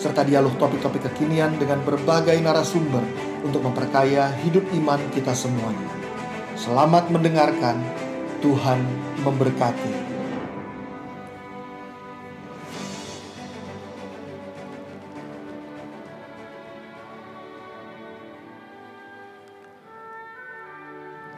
serta 0.00 0.24
dialog 0.24 0.56
topik-topik 0.56 1.12
kekinian 1.12 1.60
dengan 1.60 1.84
berbagai 1.84 2.40
narasumber 2.40 3.04
untuk 3.44 3.60
memperkaya 3.60 4.32
hidup 4.40 4.64
iman 4.80 4.96
kita 5.12 5.36
semuanya. 5.36 5.92
Selamat 6.56 7.12
mendengarkan, 7.12 7.76
Tuhan 8.40 8.80
memberkati. 9.20 10.08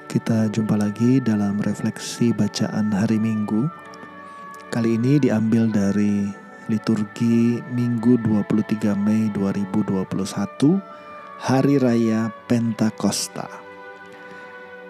Kita 0.07 0.47
jumpa 0.55 0.79
lagi 0.79 1.19
dalam 1.19 1.59
refleksi 1.67 2.31
bacaan 2.31 2.95
hari 2.95 3.19
Minggu. 3.19 3.67
Kali 4.71 5.01
ini 5.01 5.17
diambil 5.19 5.73
dari 5.73 6.42
liturgi 6.71 7.59
Minggu 7.75 8.21
23 8.23 8.95
Mei 8.95 9.27
2021, 9.35 10.79
Hari 11.43 11.75
Raya 11.83 12.31
Pentakosta. 12.47 13.51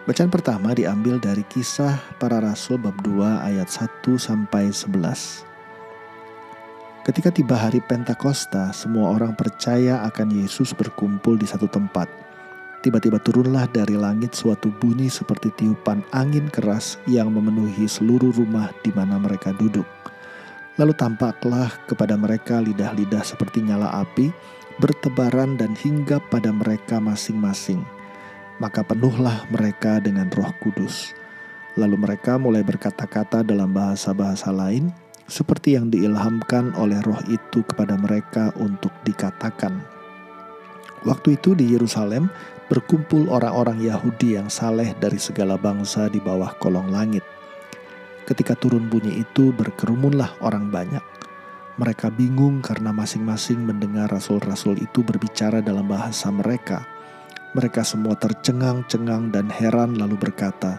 Bacaan 0.04 0.28
pertama 0.28 0.76
diambil 0.76 1.16
dari 1.16 1.46
kisah 1.48 1.96
para 2.20 2.42
rasul 2.42 2.76
bab 2.76 2.98
2 3.00 3.48
ayat 3.48 3.70
1 3.70 4.04
sampai 4.20 4.68
11. 4.68 5.48
Ketika 7.08 7.32
tiba 7.32 7.56
hari 7.56 7.80
Pentakosta, 7.80 8.74
semua 8.76 9.16
orang 9.16 9.32
percaya 9.32 10.04
akan 10.04 10.44
Yesus 10.44 10.76
berkumpul 10.76 11.40
di 11.40 11.48
satu 11.48 11.70
tempat. 11.70 12.10
Tiba-tiba 12.82 13.22
turunlah 13.22 13.70
dari 13.70 13.94
langit 13.94 14.34
suatu 14.34 14.68
bunyi 14.74 15.06
seperti 15.06 15.54
tiupan 15.54 16.02
angin 16.10 16.50
keras 16.50 16.98
yang 17.06 17.30
memenuhi 17.30 17.86
seluruh 17.86 18.34
rumah 18.34 18.74
di 18.82 18.90
mana 18.90 19.22
mereka 19.22 19.54
duduk. 19.54 19.86
Lalu 20.80 20.96
tampaklah 20.96 21.68
kepada 21.84 22.16
mereka 22.16 22.56
lidah-lidah 22.64 23.20
seperti 23.20 23.60
nyala 23.60 23.92
api, 23.92 24.32
bertebaran 24.80 25.60
dan 25.60 25.76
hingga 25.76 26.16
pada 26.32 26.48
mereka 26.48 26.96
masing-masing. 26.96 27.84
Maka 28.56 28.80
penuhlah 28.80 29.44
mereka 29.52 30.00
dengan 30.00 30.32
roh 30.32 30.48
kudus. 30.64 31.12
Lalu 31.76 32.00
mereka 32.00 32.40
mulai 32.40 32.64
berkata-kata 32.64 33.44
dalam 33.44 33.76
bahasa-bahasa 33.76 34.48
lain, 34.48 34.88
seperti 35.28 35.76
yang 35.76 35.92
diilhamkan 35.92 36.72
oleh 36.80 37.00
roh 37.04 37.20
itu 37.28 37.60
kepada 37.68 37.96
mereka 38.00 38.48
untuk 38.56 38.92
dikatakan. 39.04 39.76
Waktu 41.04 41.36
itu 41.36 41.52
di 41.52 41.68
Yerusalem 41.68 42.32
berkumpul 42.72 43.28
orang-orang 43.28 43.76
Yahudi 43.84 44.40
yang 44.40 44.48
saleh 44.48 44.96
dari 44.96 45.20
segala 45.20 45.60
bangsa 45.60 46.08
di 46.08 46.16
bawah 46.16 46.56
kolong 46.56 46.88
langit– 46.88 47.24
Ketika 48.22 48.54
turun 48.54 48.86
bunyi 48.86 49.26
itu 49.26 49.50
berkerumunlah 49.50 50.38
orang 50.46 50.70
banyak. 50.70 51.02
Mereka 51.80 52.12
bingung 52.14 52.62
karena 52.62 52.94
masing-masing 52.94 53.64
mendengar 53.64 54.06
rasul-rasul 54.12 54.78
itu 54.78 55.02
berbicara 55.02 55.58
dalam 55.58 55.88
bahasa 55.88 56.30
mereka. 56.30 56.86
Mereka 57.58 57.82
semua 57.82 58.14
tercengang-cengang 58.14 59.34
dan 59.34 59.50
heran 59.50 59.98
lalu 59.98 60.14
berkata, 60.20 60.78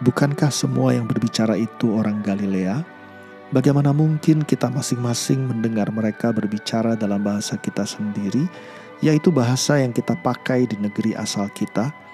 Bukankah 0.00 0.48
semua 0.48 0.96
yang 0.96 1.04
berbicara 1.04 1.58
itu 1.58 1.92
orang 1.92 2.24
Galilea? 2.24 2.80
Bagaimana 3.50 3.90
mungkin 3.90 4.46
kita 4.46 4.70
masing-masing 4.70 5.44
mendengar 5.44 5.90
mereka 5.90 6.30
berbicara 6.30 6.94
dalam 6.94 7.20
bahasa 7.20 7.58
kita 7.58 7.82
sendiri, 7.82 8.46
yaitu 9.02 9.28
bahasa 9.34 9.82
yang 9.82 9.90
kita 9.90 10.14
pakai 10.22 10.70
di 10.70 10.78
negeri 10.78 11.18
asal 11.18 11.50
kita?' 11.50 12.09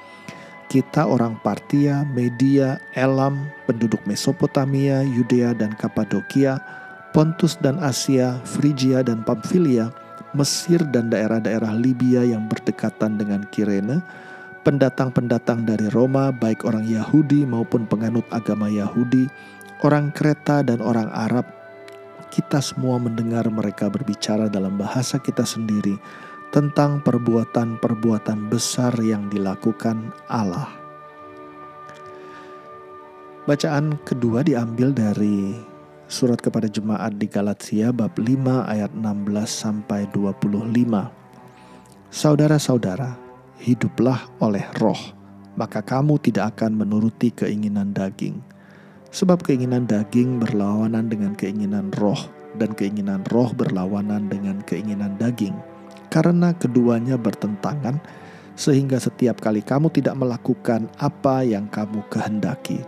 Kita 0.76 1.08
orang 1.08 1.40
Partia, 1.40 2.04
Media, 2.04 2.76
Elam, 2.92 3.48
penduduk 3.64 4.04
Mesopotamia, 4.04 5.00
Yudea 5.00 5.56
dan 5.56 5.72
Kapadokia, 5.72 6.60
Pontus 7.16 7.56
dan 7.64 7.80
Asia, 7.80 8.36
Frigia 8.44 9.00
dan 9.00 9.24
Pamfilia, 9.24 9.88
Mesir 10.36 10.84
dan 10.92 11.08
daerah-daerah 11.08 11.72
Libya 11.72 12.28
yang 12.28 12.44
berdekatan 12.44 13.16
dengan 13.16 13.48
Kirene, 13.48 14.04
pendatang-pendatang 14.68 15.64
dari 15.64 15.88
Roma 15.96 16.28
baik 16.28 16.68
orang 16.68 16.84
Yahudi 16.84 17.48
maupun 17.48 17.88
penganut 17.88 18.28
agama 18.28 18.68
Yahudi, 18.68 19.32
orang 19.80 20.12
Kreta 20.12 20.60
dan 20.60 20.84
orang 20.84 21.08
Arab, 21.08 21.48
kita 22.28 22.60
semua 22.60 23.00
mendengar 23.00 23.48
mereka 23.48 23.88
berbicara 23.88 24.52
dalam 24.52 24.76
bahasa 24.76 25.16
kita 25.16 25.40
sendiri 25.40 25.96
tentang 26.54 27.02
perbuatan-perbuatan 27.02 28.46
besar 28.46 28.94
yang 29.02 29.26
dilakukan 29.26 30.14
Allah. 30.30 30.70
Bacaan 33.46 33.94
kedua 34.02 34.42
diambil 34.42 34.90
dari 34.90 35.54
surat 36.10 36.38
kepada 36.38 36.66
jemaat 36.66 37.14
di 37.18 37.30
Galatia 37.30 37.94
bab 37.94 38.18
5 38.18 38.66
ayat 38.66 38.90
16 38.94 39.46
sampai 39.46 40.10
25. 40.10 40.74
Saudara-saudara, 42.10 43.14
hiduplah 43.62 44.30
oleh 44.42 44.66
roh, 44.82 44.98
maka 45.54 45.82
kamu 45.82 46.18
tidak 46.22 46.58
akan 46.58 46.74
menuruti 46.74 47.30
keinginan 47.30 47.94
daging. 47.94 48.42
Sebab 49.14 49.46
keinginan 49.46 49.86
daging 49.86 50.42
berlawanan 50.42 51.06
dengan 51.06 51.38
keinginan 51.38 51.94
roh, 52.02 52.18
dan 52.58 52.74
keinginan 52.74 53.22
roh 53.30 53.52
berlawanan 53.54 54.26
dengan 54.26 54.58
keinginan 54.64 55.14
daging 55.20 55.54
karena 56.08 56.54
keduanya 56.56 57.18
bertentangan, 57.18 57.98
sehingga 58.56 58.96
setiap 58.96 59.38
kali 59.38 59.60
kamu 59.60 59.92
tidak 59.92 60.16
melakukan 60.16 60.88
apa 60.96 61.44
yang 61.44 61.68
kamu 61.68 62.00
kehendaki. 62.08 62.80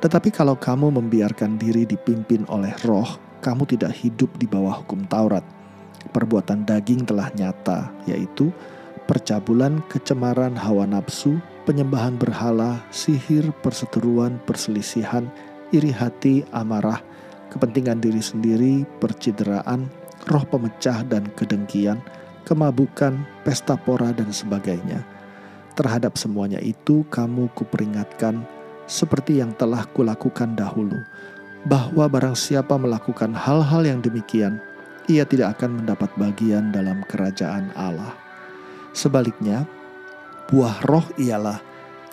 Tetapi 0.00 0.28
kalau 0.32 0.56
kamu 0.56 0.92
membiarkan 0.92 1.56
diri 1.60 1.88
dipimpin 1.88 2.44
oleh 2.48 2.72
roh, 2.84 3.16
kamu 3.40 3.68
tidak 3.68 3.92
hidup 3.96 4.32
di 4.40 4.48
bawah 4.48 4.84
hukum 4.84 5.04
Taurat. 5.08 5.44
Perbuatan 6.12 6.64
daging 6.64 7.08
telah 7.08 7.32
nyata, 7.34 7.90
yaitu 8.06 8.52
percabulan, 9.06 9.82
kecemaran, 9.88 10.54
hawa 10.54 10.86
nafsu, 10.86 11.38
penyembahan 11.66 12.14
berhala, 12.18 12.82
sihir, 12.94 13.50
perseteruan, 13.62 14.38
perselisihan, 14.46 15.26
iri 15.74 15.90
hati, 15.90 16.46
amarah, 16.54 17.02
kepentingan 17.50 17.98
diri 17.98 18.22
sendiri, 18.22 18.74
percideraan, 19.02 19.90
roh 20.30 20.44
pemecah 20.46 21.02
dan 21.06 21.26
kedengkian, 21.34 21.98
kemabukan, 22.46 23.26
pesta 23.42 23.74
pora, 23.74 24.14
dan 24.14 24.30
sebagainya. 24.30 25.02
Terhadap 25.74 26.14
semuanya 26.14 26.62
itu 26.62 27.02
kamu 27.10 27.50
kuperingatkan 27.52 28.46
seperti 28.86 29.42
yang 29.42 29.50
telah 29.58 29.82
kulakukan 29.90 30.54
dahulu, 30.54 31.02
bahwa 31.66 32.06
barang 32.06 32.38
siapa 32.38 32.78
melakukan 32.78 33.34
hal-hal 33.34 33.82
yang 33.82 33.98
demikian, 33.98 34.62
ia 35.10 35.26
tidak 35.26 35.58
akan 35.58 35.82
mendapat 35.82 36.08
bagian 36.14 36.70
dalam 36.70 37.02
kerajaan 37.10 37.74
Allah. 37.74 38.14
Sebaliknya, 38.94 39.66
buah 40.48 40.80
roh 40.86 41.04
ialah 41.18 41.58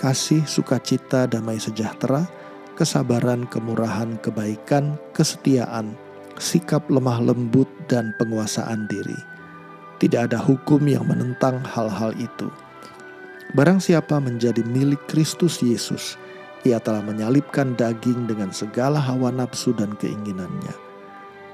kasih, 0.02 0.44
sukacita, 0.50 1.30
damai 1.30 1.62
sejahtera, 1.62 2.26
kesabaran, 2.74 3.46
kemurahan, 3.48 4.18
kebaikan, 4.20 4.98
kesetiaan, 5.14 5.94
sikap 6.42 6.90
lemah 6.90 7.22
lembut, 7.22 7.70
dan 7.86 8.12
penguasaan 8.18 8.90
diri 8.90 9.33
tidak 10.04 10.28
ada 10.28 10.40
hukum 10.44 10.84
yang 10.84 11.08
menentang 11.08 11.64
hal-hal 11.64 12.12
itu. 12.20 12.52
Barang 13.56 13.80
siapa 13.80 14.20
menjadi 14.20 14.60
milik 14.68 15.00
Kristus 15.08 15.64
Yesus, 15.64 16.20
ia 16.68 16.76
telah 16.84 17.00
menyalipkan 17.00 17.72
daging 17.80 18.28
dengan 18.28 18.52
segala 18.52 19.00
hawa 19.00 19.32
nafsu 19.32 19.72
dan 19.72 19.96
keinginannya. 19.96 20.76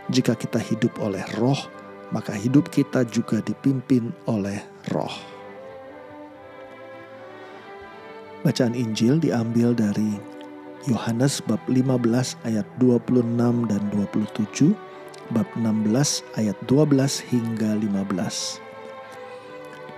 Jika 0.10 0.34
kita 0.34 0.58
hidup 0.58 0.98
oleh 0.98 1.22
roh, 1.38 1.62
maka 2.10 2.34
hidup 2.34 2.74
kita 2.74 3.06
juga 3.06 3.38
dipimpin 3.46 4.10
oleh 4.26 4.58
roh. 4.90 5.14
Bacaan 8.42 8.74
Injil 8.74 9.22
diambil 9.22 9.78
dari 9.78 10.18
Yohanes 10.90 11.38
bab 11.46 11.62
15 11.70 12.34
ayat 12.50 12.66
26 12.82 13.70
dan 13.70 13.82
27 13.94 14.89
bab 15.30 15.46
16 15.58 16.26
ayat 16.38 16.58
12 16.66 17.30
hingga 17.30 17.78
15. 17.78 18.62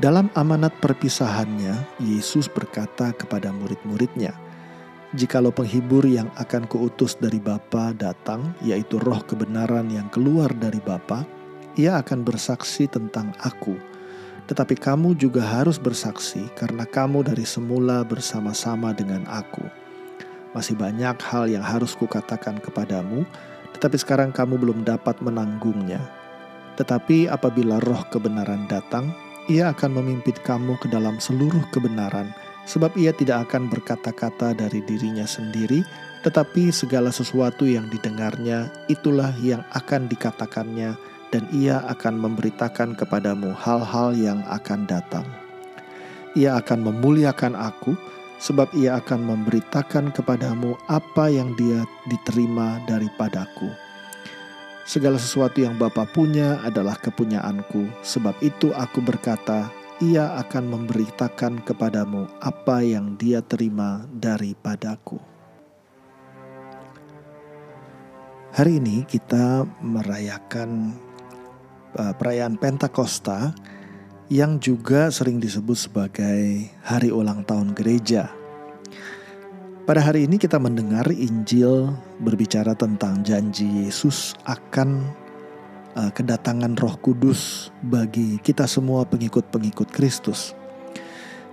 Dalam 0.02 0.28
amanat 0.34 0.74
perpisahannya, 0.82 1.76
Yesus 2.02 2.50
berkata 2.50 3.14
kepada 3.14 3.54
murid-muridnya, 3.54 4.34
Jikalau 5.12 5.52
penghibur 5.52 6.08
yang 6.08 6.32
akan 6.40 6.64
kuutus 6.72 7.20
dari 7.20 7.36
Bapa 7.36 7.92
datang, 7.92 8.56
yaitu 8.64 8.96
roh 8.96 9.20
kebenaran 9.28 9.92
yang 9.92 10.08
keluar 10.08 10.48
dari 10.56 10.80
Bapa, 10.80 11.28
ia 11.76 12.00
akan 12.00 12.24
bersaksi 12.24 12.88
tentang 12.88 13.36
aku. 13.44 13.76
tetapi 14.52 14.76
kamu 14.76 15.16
juga 15.16 15.40
harus 15.40 15.80
bersaksi 15.80 16.44
karena 16.60 16.84
kamu 16.84 17.24
dari 17.24 17.48
semula 17.48 18.04
bersama-sama 18.04 18.92
dengan 18.92 19.24
aku. 19.32 19.64
Masih 20.52 20.76
banyak 20.76 21.16
hal 21.24 21.48
yang 21.48 21.64
harus 21.64 21.96
kukatakan 21.96 22.60
kepadamu, 22.60 23.24
tetapi 23.78 23.98
sekarang 24.00 24.30
kamu 24.36 24.60
belum 24.60 24.80
dapat 24.84 25.20
menanggungnya. 25.24 26.00
Tetapi 26.80 27.28
apabila 27.28 27.78
roh 27.84 28.04
kebenaran 28.10 28.66
datang, 28.66 29.12
ia 29.52 29.74
akan 29.74 30.02
memimpin 30.02 30.38
kamu 30.46 30.80
ke 30.80 30.88
dalam 30.88 31.20
seluruh 31.20 31.62
kebenaran, 31.74 32.32
sebab 32.70 32.94
ia 32.96 33.12
tidak 33.12 33.50
akan 33.50 33.68
berkata-kata 33.68 34.54
dari 34.54 34.80
dirinya 34.86 35.26
sendiri, 35.26 35.84
tetapi 36.22 36.70
segala 36.70 37.10
sesuatu 37.10 37.66
yang 37.66 37.90
didengarnya 37.90 38.70
itulah 38.88 39.34
yang 39.42 39.66
akan 39.74 40.06
dikatakannya, 40.08 40.94
dan 41.32 41.44
ia 41.56 41.82
akan 41.88 42.20
memberitakan 42.20 42.94
kepadamu 42.94 43.56
hal-hal 43.56 44.12
yang 44.14 44.44
akan 44.52 44.84
datang. 44.86 45.26
Ia 46.36 46.60
akan 46.60 46.88
memuliakan 46.88 47.60
aku, 47.60 47.96
sebab 48.42 48.74
ia 48.74 48.98
akan 48.98 49.22
memberitakan 49.22 50.10
kepadamu 50.10 50.74
apa 50.90 51.30
yang 51.30 51.54
dia 51.54 51.86
diterima 52.10 52.82
daripadaku. 52.90 53.70
Segala 54.82 55.22
sesuatu 55.22 55.62
yang 55.62 55.78
Bapa 55.78 56.10
punya 56.10 56.58
adalah 56.66 56.98
kepunyaanku, 56.98 58.02
sebab 58.02 58.34
itu 58.42 58.74
aku 58.74 58.98
berkata, 58.98 59.70
ia 60.02 60.34
akan 60.42 60.74
memberitakan 60.74 61.62
kepadamu 61.62 62.26
apa 62.42 62.82
yang 62.82 63.14
dia 63.22 63.46
terima 63.46 64.10
daripadaku. 64.10 65.22
Hari 68.52 68.82
ini 68.82 69.06
kita 69.06 69.64
merayakan 69.80 70.98
uh, 71.96 72.12
perayaan 72.18 72.58
Pentakosta 72.58 73.54
yang 74.32 74.64
juga 74.64 75.12
sering 75.12 75.44
disebut 75.44 75.76
sebagai 75.76 76.72
hari 76.88 77.12
ulang 77.12 77.44
tahun 77.44 77.76
gereja. 77.76 78.32
Pada 79.84 80.00
hari 80.00 80.24
ini 80.24 80.40
kita 80.40 80.56
mendengar 80.56 81.04
Injil 81.12 81.92
berbicara 82.24 82.72
tentang 82.72 83.28
janji 83.28 83.68
Yesus 83.84 84.32
akan 84.48 85.04
uh, 86.00 86.16
kedatangan 86.16 86.80
Roh 86.80 86.96
Kudus 87.04 87.76
bagi 87.84 88.40
kita 88.40 88.72
semua 88.72 89.04
pengikut-pengikut 89.04 89.92
Kristus. 89.92 90.56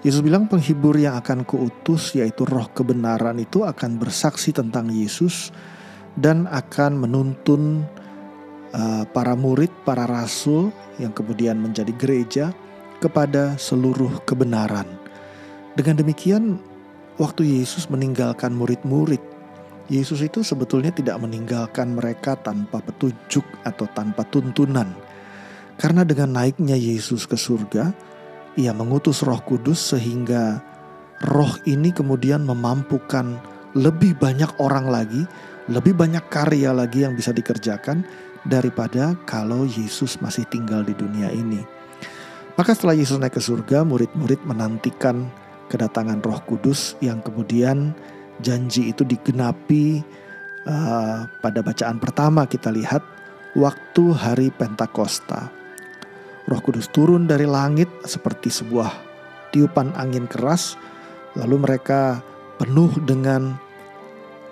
Yesus 0.07 0.23
bilang 0.23 0.47
penghibur 0.47 0.95
yang 0.95 1.19
akan 1.19 1.43
kuutus 1.43 2.15
yaitu 2.15 2.47
roh 2.47 2.71
kebenaran 2.71 3.43
itu 3.43 3.67
akan 3.67 3.99
bersaksi 3.99 4.55
tentang 4.55 4.87
Yesus 4.87 5.51
dan 6.15 6.47
akan 6.47 6.95
menuntun 7.03 7.83
uh, 8.71 9.03
para 9.11 9.35
murid, 9.35 9.75
para 9.83 10.07
rasul 10.07 10.71
yang 11.03 11.11
kemudian 11.11 11.59
menjadi 11.59 11.91
gereja 11.99 12.55
kepada 12.99 13.55
seluruh 13.59 14.23
kebenaran. 14.27 14.87
Dengan 15.79 16.03
demikian 16.03 16.59
waktu 17.19 17.63
Yesus 17.63 17.87
meninggalkan 17.87 18.55
murid-murid, 18.55 19.23
Yesus 19.89 20.21
itu 20.21 20.45
sebetulnya 20.45 20.93
tidak 20.93 21.17
meninggalkan 21.23 21.97
mereka 21.97 22.37
tanpa 22.37 22.85
petunjuk 22.85 23.47
atau 23.65 23.89
tanpa 23.97 24.27
tuntunan. 24.29 24.93
Karena 25.79 26.03
dengan 26.05 26.37
naiknya 26.37 26.77
Yesus 26.77 27.25
ke 27.25 27.39
surga, 27.39 27.95
ia 28.59 28.75
mengutus 28.75 29.23
Roh 29.23 29.41
Kudus 29.47 29.95
sehingga 29.95 30.61
Roh 31.25 31.55
ini 31.65 31.95
kemudian 31.95 32.43
memampukan 32.45 33.39
lebih 33.79 34.19
banyak 34.19 34.51
orang 34.59 34.91
lagi, 34.91 35.23
lebih 35.71 35.95
banyak 35.95 36.27
karya 36.29 36.75
lagi 36.75 37.07
yang 37.07 37.15
bisa 37.15 37.31
dikerjakan 37.31 38.03
daripada 38.45 39.15
kalau 39.25 39.63
Yesus 39.65 40.19
masih 40.19 40.43
tinggal 40.51 40.83
di 40.83 40.93
dunia 40.99 41.31
ini. 41.31 41.78
Maka 42.59 42.75
setelah 42.75 42.99
Yesus 42.99 43.23
naik 43.23 43.39
ke 43.39 43.43
surga, 43.43 43.87
murid-murid 43.87 44.43
menantikan 44.43 45.31
kedatangan 45.71 46.19
Roh 46.27 46.43
Kudus 46.43 46.99
yang 46.99 47.23
kemudian 47.23 47.95
janji 48.43 48.91
itu 48.91 49.07
digenapi 49.07 50.03
uh, 50.67 51.31
pada 51.39 51.63
bacaan 51.63 52.03
pertama 52.03 52.51
kita 52.51 52.75
lihat 52.75 52.99
waktu 53.55 54.11
hari 54.11 54.51
Pentakosta. 54.51 55.55
Roh 56.51 56.59
Kudus 56.59 56.91
turun 56.91 57.31
dari 57.31 57.47
langit 57.47 57.87
seperti 58.03 58.51
sebuah 58.51 58.91
tiupan 59.55 59.95
angin 59.95 60.27
keras, 60.27 60.75
lalu 61.39 61.63
mereka 61.63 62.19
penuh 62.59 62.91
dengan 63.07 63.55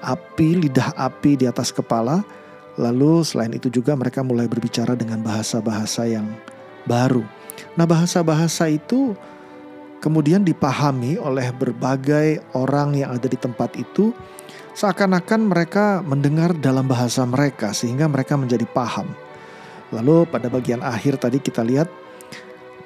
api, 0.06 0.62
lidah 0.62 0.94
api 0.94 1.42
di 1.42 1.50
atas 1.50 1.74
kepala. 1.74 2.22
Lalu 2.78 3.26
selain 3.26 3.50
itu 3.50 3.66
juga 3.66 3.98
mereka 3.98 4.22
mulai 4.22 4.46
berbicara 4.46 4.94
dengan 4.94 5.26
bahasa-bahasa 5.26 6.06
yang 6.06 6.28
baru. 6.86 7.45
Nah 7.74 7.88
bahasa-bahasa 7.88 8.68
itu 8.68 9.16
kemudian 10.00 10.44
dipahami 10.44 11.16
oleh 11.16 11.50
berbagai 11.50 12.44
orang 12.54 12.94
yang 12.94 13.16
ada 13.16 13.26
di 13.26 13.38
tempat 13.38 13.74
itu 13.74 14.12
seakan-akan 14.76 15.48
mereka 15.48 16.04
mendengar 16.04 16.52
dalam 16.52 16.84
bahasa 16.84 17.24
mereka 17.24 17.72
sehingga 17.72 18.04
mereka 18.06 18.36
menjadi 18.36 18.68
paham. 18.68 19.08
Lalu 19.94 20.28
pada 20.28 20.52
bagian 20.52 20.84
akhir 20.84 21.16
tadi 21.22 21.40
kita 21.40 21.64
lihat 21.64 21.88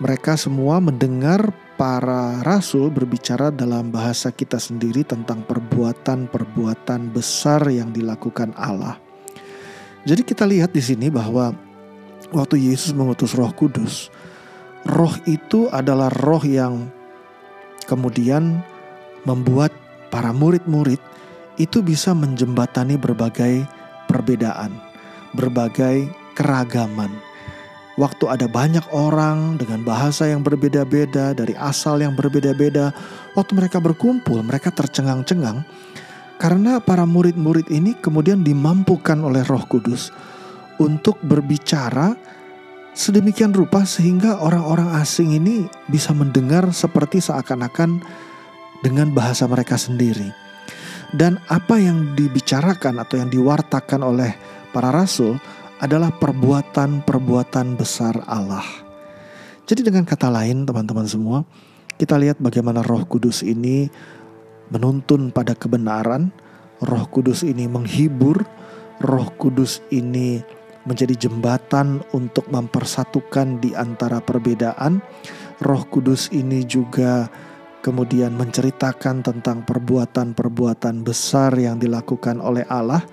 mereka 0.01 0.33
semua 0.39 0.81
mendengar 0.81 1.53
para 1.77 2.41
rasul 2.41 2.89
berbicara 2.89 3.53
dalam 3.53 3.93
bahasa 3.93 4.33
kita 4.33 4.57
sendiri 4.57 5.05
tentang 5.05 5.45
perbuatan-perbuatan 5.45 7.13
besar 7.13 7.69
yang 7.69 7.93
dilakukan 7.93 8.57
Allah. 8.57 8.97
Jadi 10.09 10.25
kita 10.25 10.49
lihat 10.49 10.73
di 10.73 10.81
sini 10.81 11.13
bahwa 11.13 11.53
waktu 12.33 12.73
Yesus 12.73 12.97
mengutus 12.97 13.37
Roh 13.37 13.53
Kudus, 13.53 14.09
Roh 14.89 15.13
itu 15.29 15.69
adalah 15.69 16.09
roh 16.09 16.41
yang 16.41 16.89
kemudian 17.85 18.65
membuat 19.29 19.75
para 20.09 20.33
murid-murid 20.33 20.99
itu 21.61 21.85
bisa 21.85 22.17
menjembatani 22.17 22.97
berbagai 22.97 23.69
perbedaan, 24.09 24.73
berbagai 25.37 26.09
keragaman. 26.33 27.13
Waktu 28.01 28.25
ada 28.33 28.49
banyak 28.49 28.87
orang 28.97 29.61
dengan 29.61 29.85
bahasa 29.85 30.25
yang 30.25 30.41
berbeda-beda, 30.41 31.37
dari 31.37 31.53
asal 31.53 32.01
yang 32.01 32.17
berbeda-beda, 32.17 32.97
waktu 33.37 33.53
mereka 33.53 33.77
berkumpul, 33.77 34.41
mereka 34.41 34.73
tercengang-cengang 34.73 35.61
karena 36.41 36.81
para 36.81 37.05
murid-murid 37.05 37.69
ini 37.69 37.93
kemudian 38.01 38.41
dimampukan 38.41 39.21
oleh 39.21 39.45
Roh 39.45 39.61
Kudus 39.69 40.09
untuk 40.81 41.21
berbicara 41.21 42.17
sedemikian 42.95 43.55
rupa 43.55 43.87
sehingga 43.87 44.43
orang-orang 44.43 44.99
asing 44.99 45.35
ini 45.37 45.67
bisa 45.87 46.11
mendengar 46.13 46.69
seperti 46.75 47.23
seakan-akan 47.23 48.03
dengan 48.83 49.13
bahasa 49.15 49.47
mereka 49.47 49.77
sendiri. 49.77 50.31
Dan 51.11 51.43
apa 51.51 51.75
yang 51.79 52.15
dibicarakan 52.15 53.03
atau 53.03 53.19
yang 53.19 53.31
diwartakan 53.31 54.01
oleh 54.07 54.31
para 54.71 54.95
rasul 54.95 55.35
adalah 55.83 56.15
perbuatan-perbuatan 56.15 57.75
besar 57.75 58.15
Allah. 58.31 58.63
Jadi 59.67 59.87
dengan 59.87 60.07
kata 60.07 60.31
lain 60.31 60.67
teman-teman 60.67 61.07
semua, 61.07 61.43
kita 61.99 62.15
lihat 62.15 62.39
bagaimana 62.39 62.83
Roh 62.87 63.03
Kudus 63.07 63.43
ini 63.43 63.91
menuntun 64.71 65.35
pada 65.35 65.59
kebenaran, 65.59 66.31
Roh 66.79 67.05
Kudus 67.11 67.43
ini 67.43 67.67
menghibur, 67.67 68.47
Roh 69.03 69.31
Kudus 69.35 69.83
ini 69.91 70.60
menjadi 70.89 71.29
jembatan 71.29 72.01
untuk 72.17 72.49
mempersatukan 72.49 73.61
di 73.61 73.77
antara 73.77 74.23
perbedaan. 74.25 75.05
Roh 75.61 75.85
Kudus 75.89 76.33
ini 76.33 76.65
juga 76.65 77.29
kemudian 77.85 78.33
menceritakan 78.33 79.21
tentang 79.25 79.65
perbuatan-perbuatan 79.65 81.05
besar 81.05 81.53
yang 81.57 81.77
dilakukan 81.77 82.41
oleh 82.41 82.65
Allah. 82.69 83.05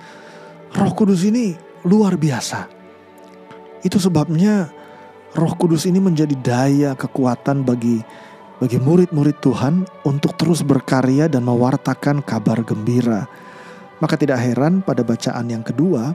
Roh 0.76 0.94
Kudus 0.96 1.28
ini 1.28 1.56
luar 1.84 2.16
biasa. 2.16 2.68
Itu 3.84 4.00
sebabnya 4.00 4.72
Roh 5.36 5.54
Kudus 5.60 5.84
ini 5.88 6.00
menjadi 6.00 6.36
daya 6.40 6.92
kekuatan 6.96 7.68
bagi 7.68 8.00
bagi 8.58 8.82
murid-murid 8.82 9.38
Tuhan 9.38 9.86
untuk 10.02 10.34
terus 10.34 10.66
berkarya 10.66 11.30
dan 11.30 11.46
mewartakan 11.46 12.26
kabar 12.26 12.66
gembira. 12.66 13.30
Maka 14.02 14.18
tidak 14.18 14.42
heran 14.42 14.82
pada 14.82 15.02
bacaan 15.06 15.46
yang 15.50 15.62
kedua, 15.62 16.14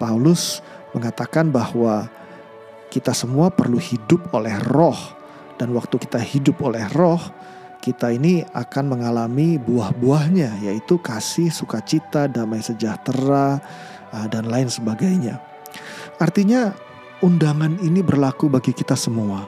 Paulus 0.00 0.64
mengatakan 0.94 1.50
bahwa 1.50 2.08
kita 2.88 3.10
semua 3.10 3.50
perlu 3.50 3.76
hidup 3.76 4.30
oleh 4.30 4.54
roh 4.70 4.96
dan 5.58 5.74
waktu 5.74 5.98
kita 5.98 6.22
hidup 6.22 6.62
oleh 6.62 6.86
roh 6.94 7.20
kita 7.84 8.16
ini 8.16 8.40
akan 8.56 8.96
mengalami 8.96 9.60
buah-buahnya 9.60 10.64
yaitu 10.64 10.96
kasih, 10.96 11.52
sukacita, 11.52 12.24
damai 12.32 12.64
sejahtera 12.64 13.60
ah, 14.08 14.26
dan 14.32 14.48
lain 14.48 14.72
sebagainya. 14.72 15.36
Artinya 16.16 16.72
undangan 17.20 17.76
ini 17.84 18.00
berlaku 18.00 18.48
bagi 18.48 18.72
kita 18.72 18.96
semua. 18.96 19.44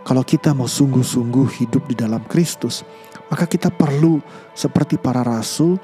Kalau 0.00 0.24
kita 0.24 0.56
mau 0.56 0.64
sungguh-sungguh 0.64 1.60
hidup 1.60 1.84
di 1.84 1.92
dalam 1.92 2.24
Kristus, 2.24 2.80
maka 3.28 3.44
kita 3.44 3.68
perlu 3.68 4.24
seperti 4.56 4.96
para 4.96 5.20
rasul 5.20 5.76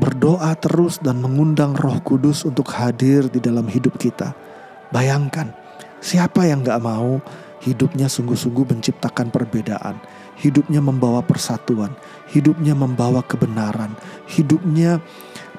berdoa 0.00 0.56
terus 0.56 0.96
dan 0.96 1.20
mengundang 1.20 1.76
Roh 1.76 2.00
Kudus 2.00 2.48
untuk 2.48 2.72
hadir 2.72 3.28
di 3.28 3.36
dalam 3.36 3.68
hidup 3.68 4.00
kita. 4.00 4.32
Bayangkan, 4.88 5.52
siapa 6.00 6.48
yang 6.48 6.64
gak 6.64 6.80
mau 6.80 7.20
hidupnya 7.60 8.08
sungguh-sungguh 8.08 8.64
menciptakan 8.72 9.28
perbedaan, 9.28 10.00
hidupnya 10.40 10.80
membawa 10.80 11.20
persatuan, 11.20 11.92
hidupnya 12.32 12.72
membawa 12.72 13.20
kebenaran, 13.20 13.92
hidupnya 14.24 15.04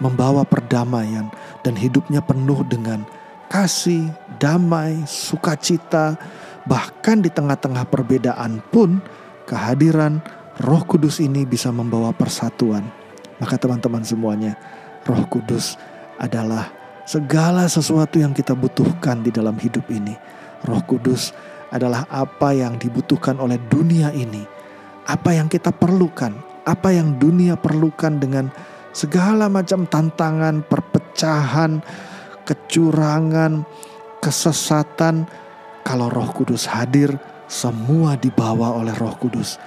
membawa 0.01 0.41
perdamaian, 0.41 1.29
dan 1.61 1.77
hidupnya 1.77 2.25
penuh 2.25 2.65
dengan 2.65 3.05
kasih, 3.53 4.09
damai, 4.41 5.05
sukacita, 5.05 6.17
bahkan 6.65 7.21
di 7.21 7.29
tengah-tengah 7.29 7.85
perbedaan 7.85 8.65
pun 8.73 8.97
kehadiran 9.45 10.17
Roh 10.61 10.81
Kudus 10.89 11.21
ini 11.21 11.45
bisa 11.45 11.69
membawa 11.69 12.09
persatuan. 12.13 13.00
Maka 13.41 13.57
teman-teman 13.57 14.05
semuanya, 14.05 14.53
Roh 15.01 15.25
Kudus 15.25 15.73
adalah 16.21 16.69
segala 17.09 17.65
sesuatu 17.65 18.21
yang 18.21 18.37
kita 18.37 18.53
butuhkan 18.53 19.25
di 19.25 19.33
dalam 19.33 19.57
hidup 19.57 19.89
ini. 19.89 20.13
Roh 20.69 20.85
Kudus 20.85 21.33
adalah 21.73 22.05
apa 22.13 22.53
yang 22.53 22.77
dibutuhkan 22.77 23.41
oleh 23.41 23.57
dunia 23.57 24.13
ini, 24.13 24.45
apa 25.09 25.33
yang 25.33 25.49
kita 25.49 25.73
perlukan, 25.73 26.37
apa 26.69 26.93
yang 26.93 27.17
dunia 27.17 27.57
perlukan 27.57 28.21
dengan 28.21 28.53
segala 28.93 29.49
macam 29.49 29.89
tantangan, 29.89 30.61
perpecahan, 30.61 31.81
kecurangan, 32.45 33.65
kesesatan. 34.21 35.25
Kalau 35.81 36.13
Roh 36.13 36.29
Kudus 36.29 36.69
hadir, 36.69 37.17
semua 37.49 38.13
dibawa 38.21 38.77
oleh 38.77 38.93
Roh 38.93 39.17
Kudus 39.17 39.57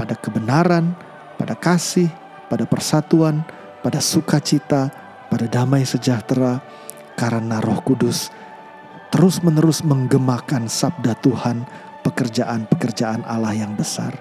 pada 0.00 0.16
kebenaran, 0.16 0.96
pada 1.36 1.52
kasih, 1.52 2.08
pada 2.48 2.64
persatuan, 2.64 3.44
pada 3.84 4.00
sukacita, 4.02 4.90
pada 5.28 5.46
damai 5.46 5.84
sejahtera, 5.84 6.58
karena 7.14 7.60
Roh 7.62 7.82
Kudus 7.84 8.32
terus-menerus 9.08 9.82
menggemakan 9.84 10.68
sabda 10.68 11.16
Tuhan, 11.24 11.64
pekerjaan-pekerjaan 12.04 13.24
Allah 13.24 13.56
yang 13.56 13.72
besar. 13.72 14.12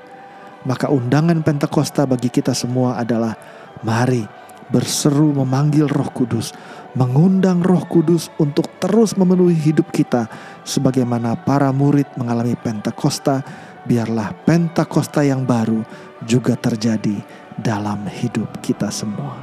Maka 0.67 0.91
undangan 0.91 1.39
Pentakosta 1.43 2.07
bagi 2.07 2.27
kita 2.27 2.51
semua 2.51 2.99
adalah 2.99 3.35
mari 3.83 4.23
berseru 4.67 5.31
memanggil 5.31 5.87
Roh 5.87 6.11
Kudus, 6.11 6.51
mengundang 6.95 7.63
Roh 7.63 7.87
Kudus 7.87 8.27
untuk 8.39 8.67
terus 8.83 9.15
memenuhi 9.15 9.55
hidup 9.55 9.91
kita 9.95 10.27
sebagaimana 10.67 11.39
para 11.39 11.71
murid 11.71 12.07
mengalami 12.19 12.55
Pentakosta, 12.59 13.43
biarlah 13.87 14.35
Pentakosta 14.43 15.23
yang 15.23 15.47
baru 15.47 15.83
juga 16.27 16.59
terjadi 16.59 17.46
dalam 17.61 18.05
hidup 18.05 18.49
kita 18.61 18.93
semua. 18.93 19.33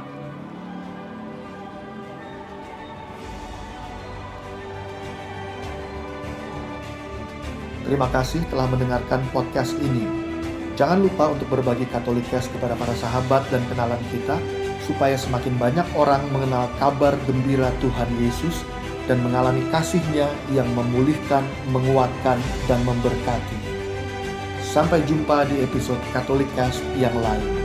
Terima 7.85 8.09
kasih 8.09 8.41
telah 8.49 8.65
mendengarkan 8.65 9.21
podcast 9.29 9.77
ini. 9.77 10.07
Jangan 10.73 11.05
lupa 11.05 11.31
untuk 11.31 11.47
berbagi 11.53 11.85
Katolikes 11.87 12.49
kepada 12.49 12.73
para 12.75 12.91
sahabat 12.97 13.45
dan 13.53 13.61
kenalan 13.69 14.01
kita, 14.09 14.35
supaya 14.83 15.15
semakin 15.15 15.53
banyak 15.61 15.87
orang 15.93 16.19
mengenal 16.33 16.65
kabar 16.81 17.13
gembira 17.29 17.69
Tuhan 17.79 18.09
Yesus 18.19 18.65
dan 19.05 19.21
mengalami 19.21 19.61
kasihnya 19.69 20.25
yang 20.51 20.67
memulihkan, 20.73 21.45
menguatkan, 21.69 22.41
dan 22.65 22.81
memberkati. 22.83 23.59
Sampai 24.65 25.05
jumpa 25.05 25.47
di 25.47 25.63
episode 25.63 26.01
Katolikes 26.11 26.81
yang 26.97 27.13
lain. 27.21 27.64